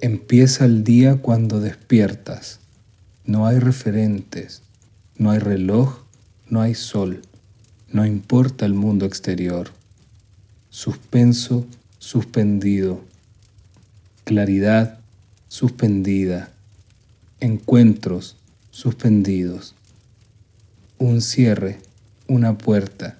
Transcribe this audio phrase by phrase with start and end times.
[0.00, 2.60] Empieza el día cuando despiertas.
[3.24, 4.62] No hay referentes,
[5.16, 5.98] no hay reloj,
[6.48, 7.22] no hay sol,
[7.90, 9.70] no importa el mundo exterior.
[10.70, 11.66] Suspenso,
[11.98, 13.00] suspendido.
[14.22, 15.00] Claridad,
[15.48, 16.52] suspendida.
[17.40, 18.36] Encuentros,
[18.70, 19.74] suspendidos.
[20.98, 21.80] Un cierre,
[22.28, 23.18] una puerta.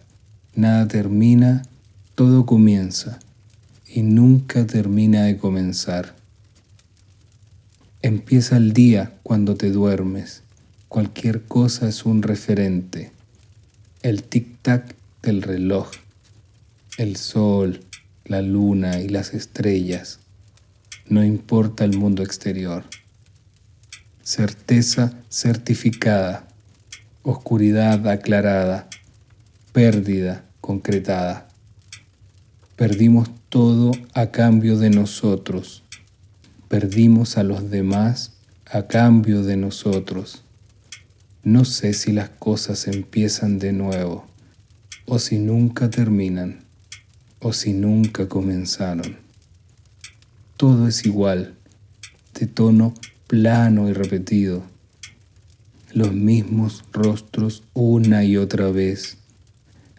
[0.55, 1.65] Nada termina,
[2.15, 3.19] todo comienza
[3.85, 6.18] y nunca termina de comenzar.
[8.01, 10.45] Empieza el día cuando te duermes.
[10.87, 13.11] Cualquier cosa es un referente.
[14.03, 15.91] El tic-tac del reloj,
[16.97, 17.81] el sol,
[18.25, 20.21] la luna y las estrellas.
[21.09, 22.85] No importa el mundo exterior.
[24.23, 26.47] Certeza certificada.
[27.25, 28.89] Oscuridad aclarada.
[29.73, 31.49] Pérdida concretada.
[32.77, 35.83] Perdimos todo a cambio de nosotros
[36.69, 38.33] perdimos a los demás
[38.71, 40.43] a cambio de nosotros.
[41.43, 44.27] No sé si las cosas empiezan de nuevo,
[45.07, 46.61] o si nunca terminan,
[47.41, 49.17] o si nunca comenzaron.
[50.59, 51.55] Todo es igual,
[52.39, 52.93] de tono
[53.27, 54.63] plano y repetido,
[55.93, 59.17] los mismos rostros una y otra vez,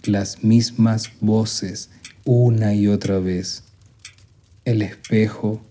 [0.03, 1.89] las mismas voces
[2.25, 3.63] una y otra vez,
[4.65, 5.61] el espejo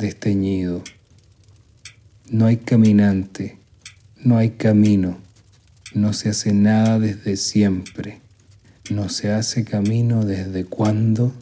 [0.00, 0.82] desteñido.
[2.30, 3.58] No hay caminante,
[4.16, 5.18] no hay camino,
[5.94, 8.20] no se hace nada desde siempre,
[8.90, 11.32] no se hace camino desde cuando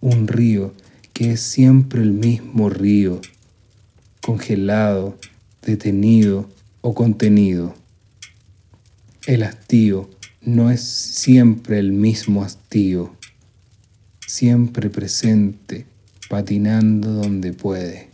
[0.00, 0.74] un río
[1.12, 3.20] que es siempre el mismo río,
[4.20, 5.18] congelado,
[5.62, 6.48] detenido
[6.82, 7.74] o contenido.
[9.26, 10.10] El hastío
[10.42, 13.16] no es siempre el mismo hastío,
[14.26, 15.86] siempre presente,
[16.28, 18.08] patinando donde puede.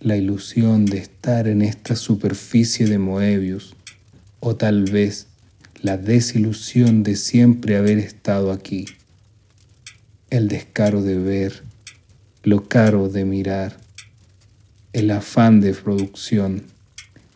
[0.00, 3.76] La ilusión de estar en esta superficie de Moebius,
[4.40, 5.26] o tal vez
[5.82, 8.86] la desilusión de siempre haber estado aquí.
[10.30, 11.62] El descaro de ver,
[12.42, 13.76] lo caro de mirar,
[14.92, 16.64] el afán de producción,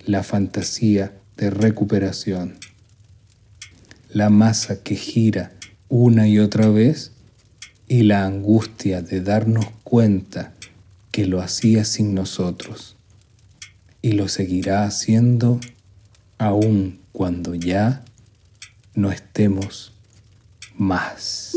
[0.06, 2.54] la fantasía de recuperación.
[4.10, 5.52] La masa que gira
[5.88, 7.13] una y otra vez
[7.88, 10.52] y la angustia de darnos cuenta
[11.10, 12.96] que lo hacía sin nosotros
[14.02, 15.60] y lo seguirá haciendo
[16.38, 18.04] aun cuando ya
[18.94, 19.92] no estemos
[20.76, 21.52] más.